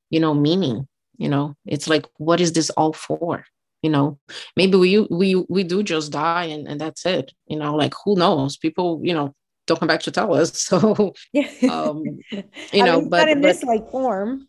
[0.09, 1.55] you know meaning you know?
[1.65, 3.45] It's like what is this all for
[3.81, 4.19] you know
[4.55, 8.15] maybe we we we do just die and, and that's it you know like who
[8.15, 8.57] knows?
[8.57, 9.33] People you know
[9.67, 10.51] don't come back to tell us.
[10.69, 11.49] So yeah.
[11.69, 12.03] um
[12.73, 14.47] you know but in but, this like form.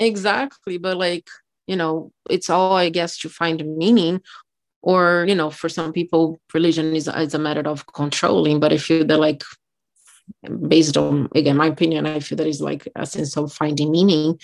[0.00, 1.28] Exactly but like
[1.68, 4.20] you know it's all i guess to find meaning
[4.82, 8.78] or you know for some people religion is, is a method of controlling but i
[8.78, 9.44] feel that like
[10.66, 14.38] based on again my opinion i feel that is like a sense of finding meaning.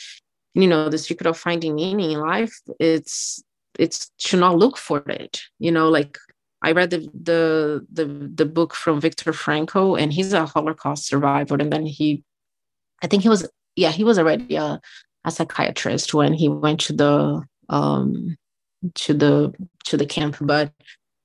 [0.57, 3.43] You know the secret of finding meaning in life it's
[3.79, 6.19] it's to not look for it you know like
[6.65, 11.57] I read the the the the book from Viktor Frankl, and he's a Holocaust survivor.
[11.57, 12.25] And then he,
[13.03, 14.81] I think he was yeah he was already a,
[15.27, 18.39] a psychiatrist when he went to the um
[18.95, 19.53] to the
[19.85, 20.73] to the camp, but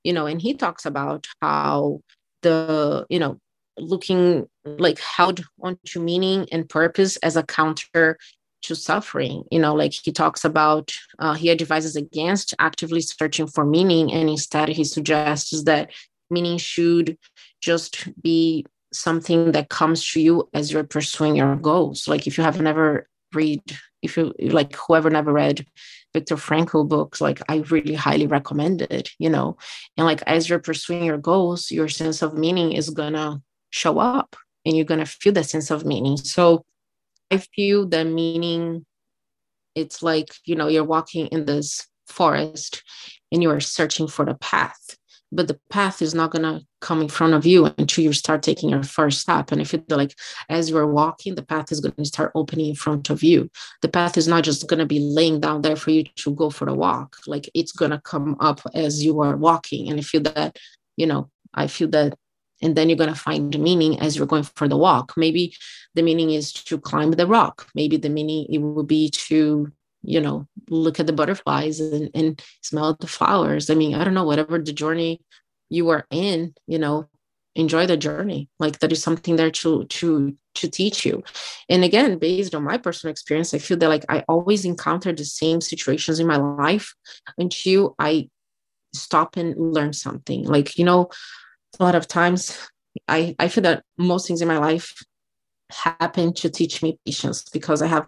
[0.04, 2.00] you know, and he talks about how
[2.42, 3.38] the you know
[3.78, 8.18] looking like held onto meaning and purpose as a counter
[8.62, 13.64] to suffering you know like he talks about uh, he advises against actively searching for
[13.64, 15.90] meaning and instead he suggests that
[16.30, 17.16] meaning should
[17.60, 22.44] just be something that comes to you as you're pursuing your goals like if you
[22.44, 23.62] have never read
[24.02, 25.66] if you like whoever never read
[26.12, 29.56] Viktor Frankl books, like I really highly recommend it, you know.
[29.96, 34.36] And like as you're pursuing your goals, your sense of meaning is gonna show up
[34.64, 36.16] and you're gonna feel that sense of meaning.
[36.16, 36.64] So
[37.30, 38.84] I feel the meaning,
[39.74, 42.82] it's like, you know, you're walking in this forest
[43.30, 44.96] and you are searching for the path
[45.32, 48.42] but the path is not going to come in front of you until you start
[48.42, 49.52] taking your first step.
[49.52, 50.14] And if you like
[50.48, 53.50] as you're walking the path is going to start opening in front of you.
[53.82, 56.50] The path is not just going to be laying down there for you to go
[56.50, 57.16] for the walk.
[57.26, 59.88] Like it's going to come up as you are walking.
[59.88, 60.56] And i feel that
[60.96, 62.14] you know i feel that
[62.62, 65.14] and then you're going to find the meaning as you're going for the walk.
[65.16, 65.54] Maybe
[65.94, 67.68] the meaning is to climb the rock.
[67.74, 72.42] Maybe the meaning it will be to you know look at the butterflies and, and
[72.62, 73.68] smell the flowers.
[73.68, 75.20] I mean i don't know whatever the journey
[75.68, 77.08] you are in you know
[77.56, 78.48] enjoy the journey.
[78.58, 81.22] Like that is something there to to to teach you.
[81.68, 85.24] And again based on my personal experience i feel that like i always encounter the
[85.24, 86.94] same situations in my life
[87.36, 88.28] until i
[88.94, 90.44] stop and learn something.
[90.44, 91.10] Like you know
[91.78, 92.58] a lot of times
[93.08, 94.94] i i feel that most things in my life
[95.70, 98.06] happen to teach me patience because i have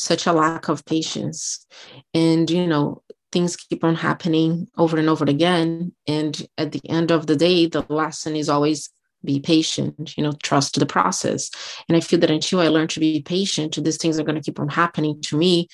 [0.00, 1.66] such a lack of patience.
[2.14, 5.92] And you know things keep on happening over and over again.
[6.08, 8.90] And at the end of the day the lesson is always
[9.22, 11.50] be patient you know trust the process.
[11.88, 13.76] And i feel that until i learn to be patient.
[13.76, 15.68] These things are going to keep on happening to me.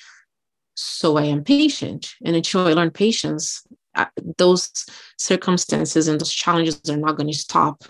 [0.75, 2.13] So i am patient.
[2.25, 3.65] And until i learn patience
[4.37, 4.71] those
[5.17, 7.83] circumstances and those challenges are not going to stop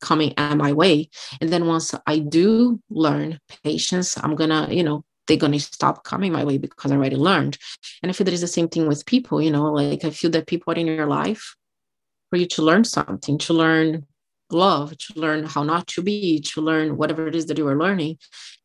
[0.00, 1.08] coming at my way
[1.40, 6.32] and then once i do learn patience i'm gonna you know they're to stop coming
[6.32, 7.58] my way because I already learned.
[8.02, 10.30] And I feel that is the same thing with people, you know, like I feel
[10.32, 11.54] that people are in your life
[12.30, 14.06] for you to learn something, to learn
[14.50, 17.78] love, to learn how not to be, to learn whatever it is that you are
[17.78, 18.18] learning.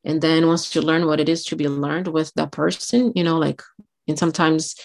[0.04, 3.24] And then once you learn what it is to be learned with that person, you
[3.24, 3.62] know, like,
[4.08, 4.76] and sometimes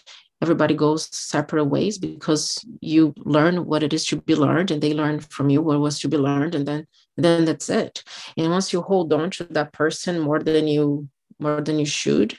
[0.42, 4.92] everybody goes separate ways because you learn what it is to be learned and they
[4.92, 8.02] learn from you what was to be learned and then then that's it.
[8.36, 12.36] And once you hold on to that person more than you more than you should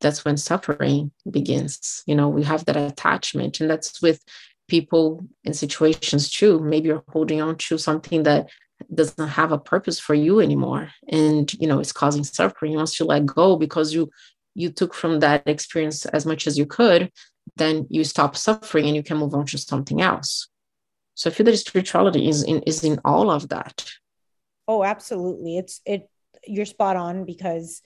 [0.00, 2.02] that's when suffering begins.
[2.06, 4.24] You know we have that attachment and that's with
[4.66, 6.58] people in situations too.
[6.58, 8.48] Maybe you're holding on to something that
[8.92, 12.74] doesn't have a purpose for you anymore and you know it's causing suffering.
[12.74, 14.10] Once you let go because you
[14.54, 17.10] you took from that experience as much as you could
[17.56, 20.48] then you stop suffering and you can move on to something else
[21.14, 23.90] so i feel that spirituality is in is in all of that
[24.68, 26.08] oh absolutely it's it
[26.46, 27.82] you're spot on because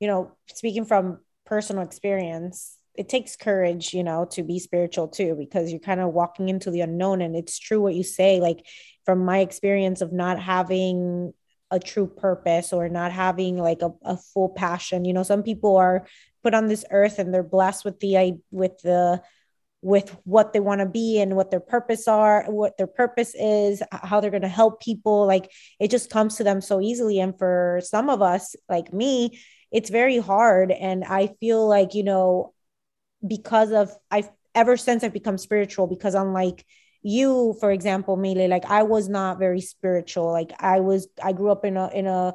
[0.00, 5.34] you know, speaking from personal experience, it takes courage, you know, to be spiritual too,
[5.38, 7.20] because you're kind of walking into the unknown.
[7.20, 8.64] And it's true what you say, like
[9.04, 11.32] from my experience of not having
[11.70, 15.04] a true purpose or not having like a, a full passion.
[15.04, 16.06] You know, some people are
[16.42, 19.22] put on this earth and they're blessed with the with the
[19.80, 23.80] with what they want to be and what their purpose are what their purpose is
[23.92, 27.20] how they're going to help people like it just comes to them so easily.
[27.20, 29.38] And for some of us like me
[29.70, 30.72] it's very hard.
[30.72, 32.54] And i feel like you know
[33.26, 36.64] because of i've ever since i've become spiritual because unlike
[37.02, 40.32] you for example Mele, like i was not very spiritual.
[40.32, 42.34] Like i was i grew up in a in a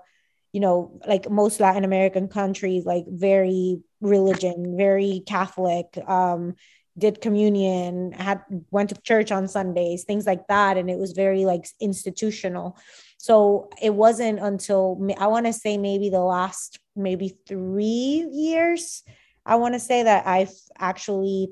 [0.54, 6.56] you know like most latin american countries like very religion very catholic um
[6.98, 10.78] did communion had went to church on sundays things like that.
[10.78, 12.78] And it was very like institutional.
[13.18, 19.04] So it wasn't until i want to say maybe the last maybe three years
[19.46, 21.48] i want to say that i've actually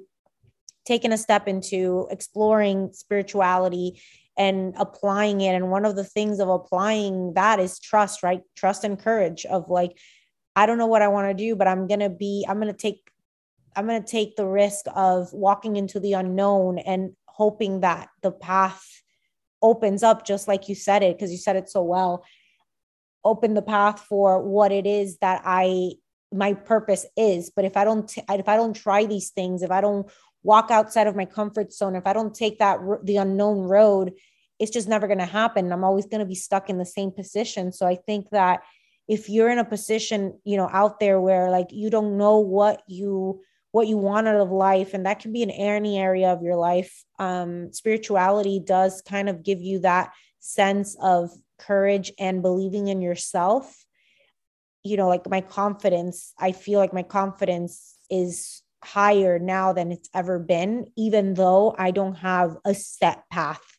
[0.85, 4.01] taken a step into exploring spirituality
[4.41, 5.54] and applying it.
[5.54, 8.41] And one of the things of applying that is trust right?
[8.56, 9.97] Trust and courage of like
[10.54, 12.67] i don't know what i want to do but i'm going to be i'm going
[12.67, 13.12] to take
[13.75, 18.32] I'm going to take the risk of walking into the unknown and hoping that the
[18.32, 18.86] path
[19.62, 22.25] opens up just like you said it because you said it so well.
[23.23, 25.93] Open the path for what it is that I
[26.34, 27.51] my purpose is.
[27.56, 30.10] But if I don't if I don't try these things if I don't
[30.43, 34.13] walk outside of my comfort zone, if I don't take that the unknown road,
[34.62, 35.71] it's just never going to happen.
[35.71, 37.71] I'm always going to be stuck in the same position.
[37.71, 38.62] So I think that
[39.08, 42.84] if you're in a position, you know, out there where like you don't know what
[42.88, 46.43] you what you want out of life and that can be in any area of
[46.43, 52.89] your life um spirituality does kind of give you that sense of courage and believing
[52.89, 53.86] in yourself
[54.84, 60.10] you know like my confidence i feel like my confidence is higher now than it's
[60.13, 63.70] ever been even though i don't have a set path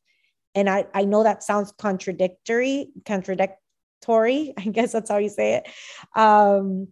[0.54, 5.68] and i i know that sounds contradictory contradictory i guess that's how you say it.
[6.14, 6.88] Um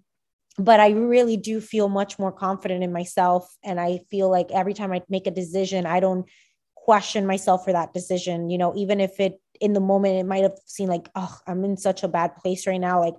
[0.59, 3.55] but i really do feel much more confident in myself.
[3.65, 6.27] And i feel like every time i make a decision i don't
[6.75, 10.43] question myself for that decision you know even if it in the moment it might
[10.43, 13.01] have seemed like oh i'm in such a bad place right now.
[13.01, 13.15] Like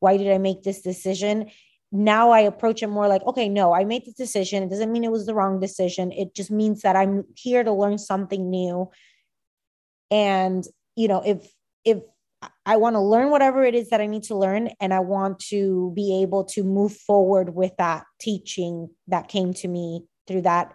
[0.00, 1.50] why did i make this decision?
[1.92, 4.62] Now i approach it more like okay no i made this decision.
[4.62, 6.12] It doesn't mean it was the wrong decision.
[6.12, 8.90] It just means that i'm here to learn something new
[10.10, 10.64] and
[10.94, 11.46] you know if
[11.84, 11.98] if
[12.64, 15.38] i want to learn whatever it is that i need to learn and i want
[15.38, 20.74] to be able to move forward with that teaching that came to me through that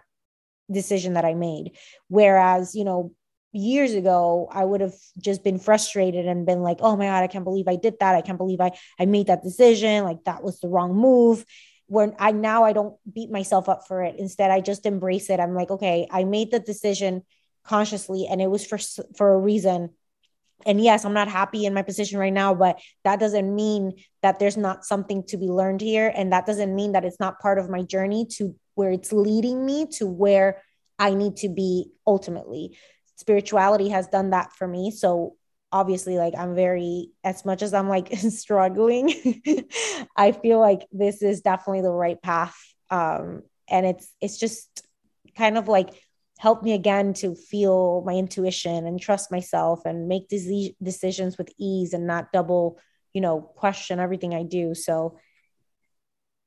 [0.70, 1.72] decision that i made.
[2.08, 3.12] Whereas you know
[3.54, 7.26] years ago i would have just been frustrated and been like oh my god i
[7.26, 8.14] can't believe i did that.
[8.14, 10.04] I can't believe i i made that decision.
[10.04, 11.44] Like that was the wrong move.
[11.86, 14.16] When i now i don't beat myself up for it.
[14.18, 15.40] Instead i just embrace it.
[15.40, 17.22] I'm like okay i made the decision
[17.64, 18.78] consciously and it was for
[19.16, 19.90] for a reason.
[20.64, 24.38] And yes i'm not happy in my position right now but that doesn't mean that
[24.38, 26.12] there's not something to be learned here.
[26.14, 29.66] And that doesn't mean that it's not part of my journey to where it's leading
[29.66, 30.62] me to where
[30.98, 32.78] i need to be ultimately.
[33.16, 34.90] Spirituality has done that for me.
[34.90, 35.36] So
[35.72, 39.08] obviously like i'm very as much as i'm like struggling
[40.16, 42.56] i feel like this is definitely the right path.
[42.90, 44.86] Um and it's it's just
[45.36, 45.88] kind of like
[46.42, 51.52] helped me again to feel my intuition and trust myself and make these decisions with
[51.58, 52.78] ease and not double
[53.12, 55.18] you know question everything i do so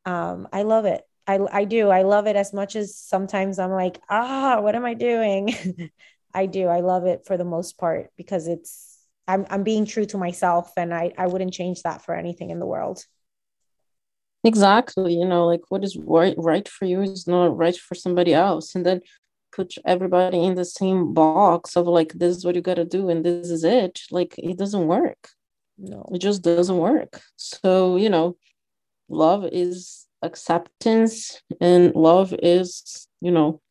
[0.06, 3.72] um i love it i i do i love it as much as sometimes i'm
[3.72, 5.56] like ah what am i doing
[6.36, 6.68] I do.
[6.68, 10.72] I love it for the most part because it's I'm I'm being true to myself
[10.78, 13.04] and I I wouldn't change that for anything in the world.
[14.44, 15.16] Exactly.
[15.16, 18.76] You know, like what is right right for you is not right for somebody else.
[18.76, 19.02] And then
[19.56, 23.26] put everybody in the same box of like this is what you gotta do and
[23.26, 24.02] this is it.
[24.12, 25.30] Like it doesn't work.
[25.78, 26.08] No.
[26.14, 27.22] It just doesn't work.
[27.36, 28.38] So, you know,
[29.10, 33.62] love is acceptance and love is, you know,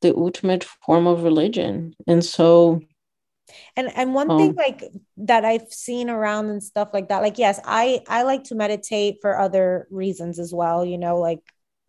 [0.00, 2.80] the ultimate form of religion and so
[3.76, 4.84] and and one um, thing like
[5.16, 9.16] that i've seen around and stuff like that like yes i i like to meditate
[9.20, 11.40] for other reasons as well you know like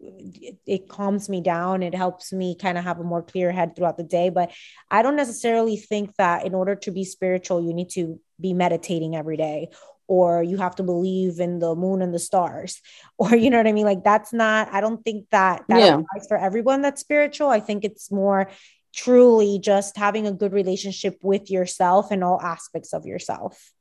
[0.02, 1.84] it, it calms me down.
[1.84, 4.52] It helps me kind of have a more clear head throughout the day but
[4.90, 9.16] i don't necessarily think that in order to be spiritual you need to be meditating
[9.16, 9.70] every day
[10.08, 12.82] or you have to believe in the moon and the stars
[13.18, 13.86] or you know what i mean?
[13.86, 15.94] Like that's not i don't think that that yeah.
[15.96, 17.50] applies for everyone that's spiritual.
[17.50, 18.50] I think it's more
[18.94, 23.72] truly just having a good relationship with yourself and all aspects of yourself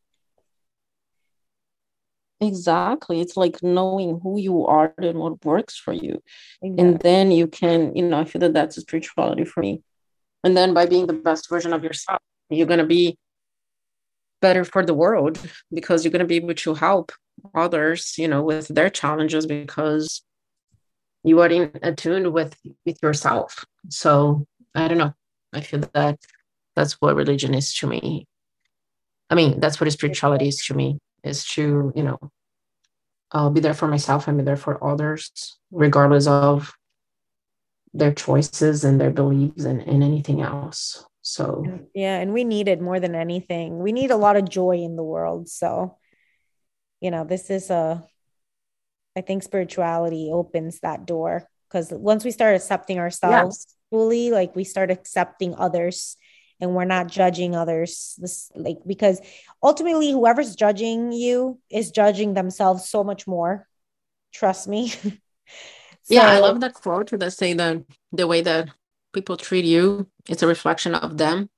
[2.40, 3.20] exactly.
[3.20, 6.22] It's like knowing who you are and what works for you.
[6.62, 6.84] Exactly.
[6.84, 9.82] and then you can you know i feel that that's a spirituality for me.
[10.42, 13.18] And then by being the best version of yourself you're going to be
[14.40, 15.38] better for the world
[15.72, 17.12] because you're going to be able to help
[17.54, 20.22] others you know with their challenges because
[21.22, 23.64] you are in attuned with with yourself.
[23.88, 25.14] So i don't know.
[25.52, 26.18] I feel that
[26.76, 28.26] that's what religion is to me.
[29.28, 32.18] I mean that's what spirituality is to me is to you know
[33.32, 36.72] i'll be there for myself and be there for others regardless of
[37.92, 42.80] their choices and their beliefs and, and anything else so, yeah, and we need it
[42.80, 43.78] more than anything.
[43.78, 45.48] We need a lot of joy in the world.
[45.48, 45.98] So,
[47.00, 48.02] you know, this is a,
[49.16, 53.76] I think spirituality opens that door because once we start accepting ourselves yes.
[53.90, 56.16] fully, like we start accepting others
[56.60, 59.20] and we're not judging others this like because
[59.62, 63.66] ultimately whoever's judging you is judging themselves so much more
[64.32, 65.10] trust me so,
[66.08, 67.82] yeah i love that quote that say that
[68.12, 68.68] the way that
[69.12, 71.48] people treat you, it's a reflection of them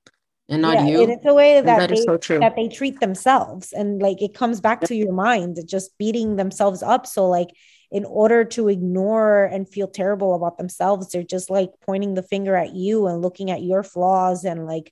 [0.49, 1.03] and not yeah, you.
[1.03, 3.71] And it's a way that, that they, so that they treat themselves.
[3.73, 7.05] And like it comes back to your mind, just beating themselves up.
[7.07, 7.49] So like
[7.91, 12.55] in order to ignore and feel terrible about themselves, they're just like pointing the finger
[12.55, 14.91] at you and looking at your flaws and like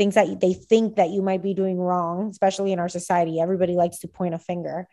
[0.00, 3.38] things that they think that you might be doing wrong, especially in our society.
[3.38, 4.88] Everybody likes to point a finger.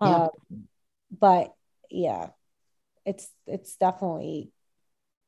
[0.00, 0.28] Yeah.
[0.28, 0.28] Um,
[1.10, 1.52] but
[1.90, 2.28] yeah,
[3.04, 4.52] it's it's definitely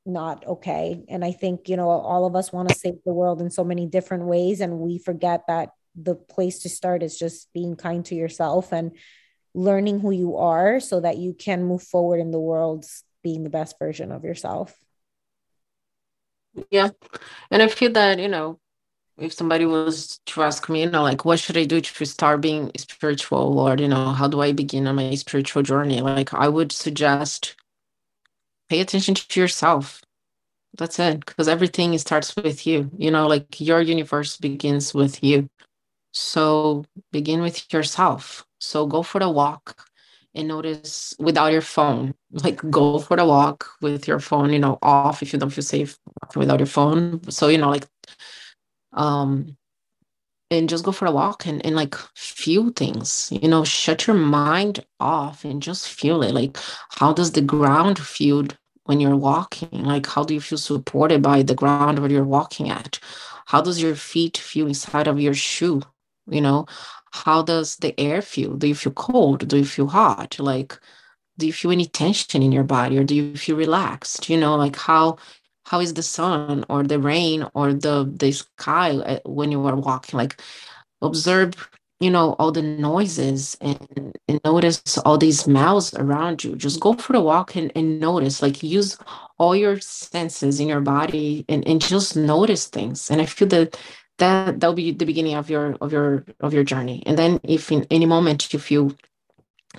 [0.05, 1.05] not okay.
[1.09, 3.65] And I think, you know, all of us want to save the world in so
[3.65, 4.61] many different ways.
[4.61, 8.93] And we forget that the place to start is just being kind to yourself and
[9.53, 12.87] learning who you are so that you can move forward in the world
[13.25, 14.77] being the best version of yourself.
[16.71, 16.91] Yeah.
[17.51, 18.61] And I feel that, you know,
[19.19, 22.41] if somebody was to ask me, you know, like, what should I do to start
[22.41, 23.59] being spiritual?
[23.59, 26.01] Or, you know, how do I begin on my spiritual journey?
[26.01, 27.57] Like, I would suggest
[28.69, 30.03] pay attention to yourself.
[30.77, 31.25] That's it.
[31.25, 32.91] Because everything starts with you.
[32.99, 35.49] You know, like your universe begins with you.
[36.13, 38.45] So begin with yourself.
[38.59, 39.89] So go for the walk
[40.35, 42.15] and notice without your phone.
[42.31, 45.65] Like go for the walk with your phone, you know, off if you don't feel
[45.65, 45.99] safe
[46.35, 47.23] without your phone.
[47.31, 47.87] So, you know, like
[48.97, 49.57] um
[50.51, 54.17] and just go for a walk and, and like feel things you know shut your
[54.17, 56.33] mind off and just feel it.
[56.33, 56.57] Like
[56.91, 58.45] how does the ground feel
[58.85, 59.85] when you're walking?
[59.85, 63.01] Like how do you feel supported by the ground where you're walking at?
[63.47, 65.83] How does your feet feel inside of your shoe?
[66.29, 66.67] You know
[67.13, 68.57] how does the air feel?
[68.57, 69.49] Do you feel cold?
[69.49, 70.39] Do you feel hot?
[70.39, 70.79] Like
[71.39, 74.29] do you feel any tension in your body or do you feel relaxed?
[74.31, 75.19] You know like how
[75.67, 79.77] how is the sun or the rain or the the sky uh, when you are
[79.77, 80.17] walking?
[80.17, 80.41] Like
[81.03, 81.55] observe
[82.01, 86.55] you know all the noises and, and notice all these smells around you.
[86.57, 88.99] Just go for a walk and, and notice like use
[89.39, 93.11] all your senses in your body and, and just notice things.
[93.11, 93.79] And i feel that
[94.19, 97.03] that that'll be the beginning of your of your of your journey.
[97.07, 98.93] And then if in any moment you feel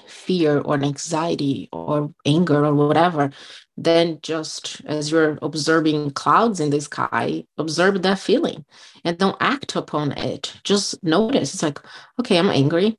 [0.08, 3.32] fear or anxiety or anger or whatever
[3.78, 8.66] then just as you're observing clouds in the sky observe that feeling
[9.06, 10.60] and don't act upon it.
[10.64, 11.54] Just notice.
[11.54, 11.80] It's like
[12.20, 12.98] okay i'm angry.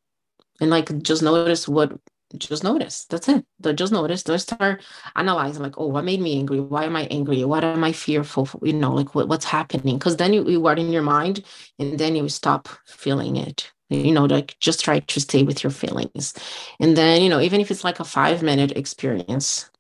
[0.61, 1.99] And like just notice what
[2.37, 3.07] just notice.
[3.07, 3.45] That's it.
[3.75, 4.23] Just notice.
[4.23, 4.85] Don't start
[5.17, 6.61] analyzing like oh what made me angry?
[6.61, 7.45] Why am i angry?
[7.45, 8.61] What am i fearful for?
[8.63, 9.99] you know like what, what's happening?
[9.99, 11.45] Because then you, you are in your mind
[11.81, 15.71] and then you stop feeling it you know like just try to stay with your
[15.71, 16.35] feelings.
[16.81, 19.71] And then you know even if it's like a five minute experience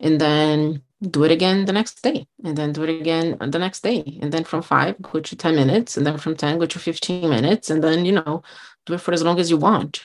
[0.00, 3.82] and then do it again the next day and then do it again the next
[3.82, 4.18] day.
[4.22, 7.28] And then from five go to 10 minutes and then from 10 go to 15
[7.28, 8.42] minutes and then you know
[8.86, 10.04] do it for as long as you want.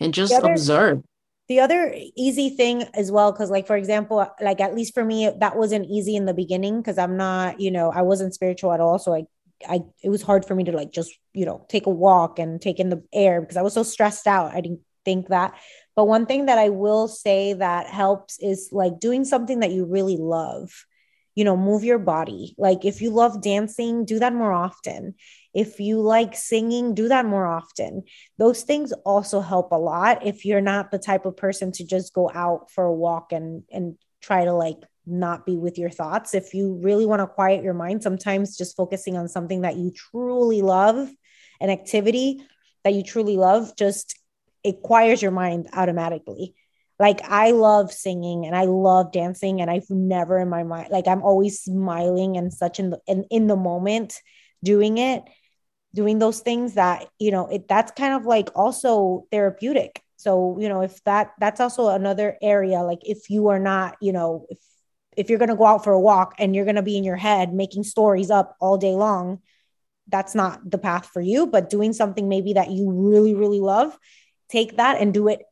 [0.00, 1.02] And just the other, observe.
[1.48, 5.30] the other easy thing as well because like for example like at least for me
[5.38, 8.80] that wasn't easy in the beginning because i'm not you know i wasn't spiritual at
[8.80, 9.24] all so i
[9.68, 12.60] I it was hard for me to like just you know take a walk and
[12.60, 14.54] take in the air because I was so stressed out.
[14.54, 15.54] I didn't think that.
[15.94, 19.86] But one thing that I will say that helps is like doing something that you
[19.86, 20.70] really love.
[21.34, 22.54] You know, move your body.
[22.56, 25.14] Like if you love dancing, do that more often.
[25.52, 28.04] If you like singing, do that more often.
[28.38, 32.14] Those things also help a lot if you're not the type of person to just
[32.14, 36.34] go out for a walk and and try to like not be with your thoughts.
[36.34, 39.92] If you really want to quiet your mind, sometimes just focusing on something that you
[39.92, 41.08] truly love,
[41.60, 42.42] an activity
[42.84, 44.18] that you truly love, just
[44.64, 46.54] it quiets your mind automatically.
[46.98, 51.06] Like I love singing and I love dancing, and I've never in my mind like
[51.06, 54.20] I'm always smiling and such in the in, in the moment
[54.64, 55.22] doing it,
[55.94, 60.02] doing those things that you know it that's kind of like also therapeutic.
[60.16, 64.12] So you know if that that's also another area like if you are not you
[64.12, 64.58] know if
[65.16, 67.04] if you're going to go out for a walk and you're going to be in
[67.04, 69.40] your head making stories up all day long,
[70.08, 71.46] that's not the path for you.
[71.46, 73.98] But doing something maybe that you really, really love,
[74.48, 75.42] take that and do it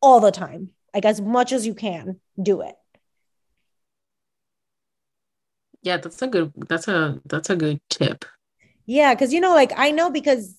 [0.00, 0.70] all the time.
[0.92, 2.74] Like as much as you can, do it.
[5.82, 8.24] Yeah, that's a good that's a that's a good tip.
[8.86, 10.56] Yeah, cuz you know like I know because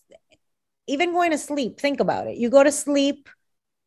[0.87, 2.37] even going to sleep, think about it.
[2.37, 3.29] You go to sleep,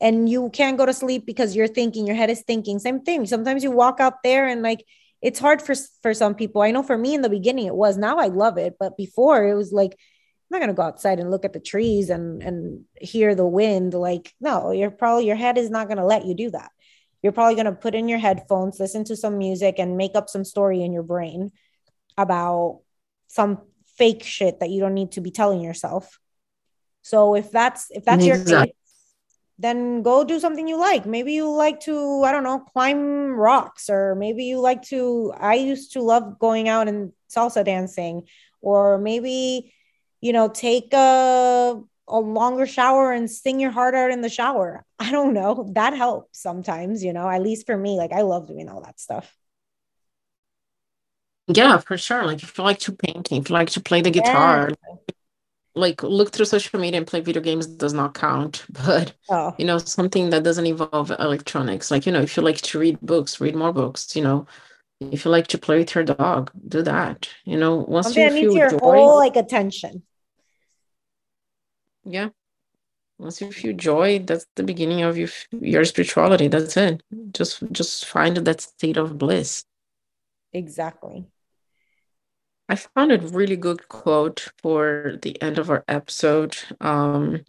[0.01, 2.79] and you can't go to sleep because you're thinking your head is thinking.
[2.79, 3.27] Same thing.
[3.27, 4.85] Sometimes you walk out there and like
[5.23, 6.63] it's hard for for some people.
[6.63, 7.97] I know for me in the beginning it was.
[7.97, 11.19] Now i love it but before it was like i'm not going to go outside
[11.19, 13.95] and look at the trees and and hear the wind.
[13.95, 16.71] Like no you're probably your head is not going to let you do that.
[17.23, 20.29] You're probably going to put in your headphones listen to some music and make up
[20.29, 21.51] some story in your brain
[22.19, 22.81] about
[23.29, 23.63] some
[23.97, 26.19] fake shit that you don't need to be telling yourself.
[27.03, 28.53] So if that's if that's exactly.
[28.53, 28.67] your
[29.59, 31.07] then go do something you like.
[31.07, 35.33] Maybe you like to, I don't know, climb rocks, or maybe you like to.
[35.39, 38.27] I used to love going out and salsa dancing,
[38.61, 39.73] or maybe,
[40.21, 44.85] you know, take a, a longer shower and sing your heart out in the shower.
[44.99, 45.71] I don't know.
[45.73, 47.97] That helps sometimes, you know, at least for me.
[47.97, 49.35] Like, I love doing all that stuff.
[51.49, 52.27] Yeah, for sure.
[52.27, 54.97] Like, if you like to paint, if you like to play the guitar, yeah
[55.77, 59.55] like look through social media and play video games does not count but oh.
[59.59, 62.99] you know something that doesn't involve electronics like you know if you like to read
[63.03, 64.47] books read more books you know
[65.01, 67.29] if you like to play with your dog, do that.
[67.45, 70.03] You know, once Something you feel your joy, whole like attention.
[72.05, 72.31] yeah.
[73.19, 76.49] Once you feel joy, that's the beginning of your your spirituality.
[76.49, 77.03] That's it.
[77.33, 79.65] Just just find that state of bliss.
[80.53, 81.27] Exactly.
[82.69, 86.57] I found a really good quote for the end of our episode.
[86.81, 87.45] Um,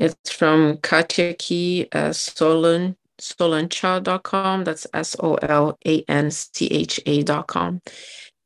[0.00, 4.64] it's from Katya Key at Solan, solancha.com.
[4.64, 7.82] That's S O L A N C H A.com.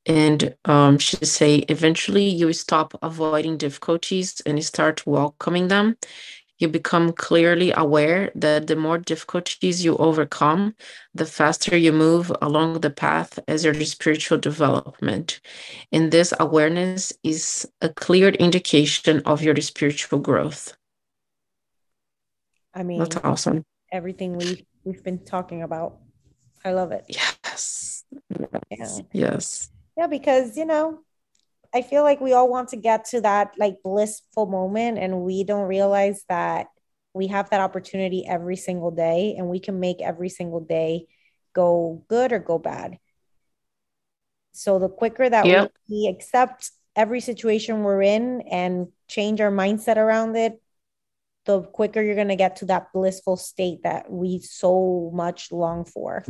[0.07, 5.97] And um, she say, eventually you stop avoiding difficulties and start welcoming them
[6.59, 10.75] you become clearly aware that the more difficulties you overcome,
[11.15, 15.41] the faster you move along the path as your spiritual development.
[15.93, 20.77] And this awareness is a clear indication of your spiritual growth.
[22.75, 23.65] I mean, that's awesome.
[23.93, 25.99] Everything we we've been talking about.
[26.65, 27.05] I love it.
[27.09, 28.05] Yes.
[28.71, 29.03] Yes.
[29.13, 29.23] Yeah.
[29.31, 29.71] Yes.
[29.97, 31.01] Yeah, because you know,
[31.75, 35.45] I feel like we all want to get to that like blissful moment and we
[35.45, 36.67] don't realize that
[37.15, 41.07] we have that opportunity every single day and we can make every single day
[41.55, 42.99] go good or go bad.
[44.53, 45.73] So the quicker that yep.
[45.89, 50.61] we accept every situation we're in and change our mindset around it,
[51.45, 55.85] the quicker you're going to get to that blissful state that we so much long
[55.85, 56.25] for.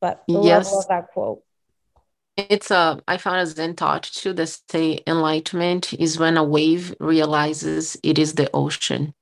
[0.00, 0.66] But the yes.
[0.66, 1.42] level of that quote.
[2.36, 6.94] It's a, uh, found a Zen thought too that say enlightenment is when a wave
[6.98, 9.12] realizes it is the ocean.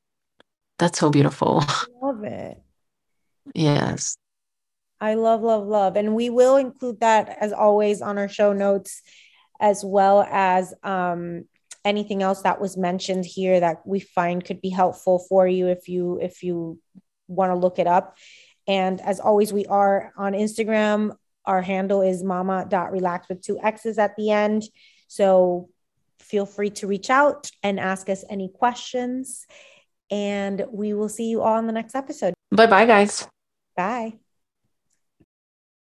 [0.78, 1.62] That's so beautiful.
[1.66, 2.58] I love it.
[3.54, 4.16] Yes.
[5.00, 5.96] I love, love, love.
[5.96, 9.02] And we will include that as always on our show notes,
[9.58, 11.46] as well as um,
[11.84, 15.88] anything else that was mentioned here that we find could be helpful for you if
[15.88, 16.78] you if you
[17.28, 18.16] want to look it up.
[18.68, 21.16] And as always, we are on Instagram
[21.50, 24.62] our handle is mama.relax with two X's at the end.
[25.08, 25.68] So
[26.20, 29.46] feel free to reach out and ask us any questions.
[30.12, 32.34] And we will see you all in the next episode.
[32.52, 33.26] Bye bye, guys.
[33.76, 34.20] Bye.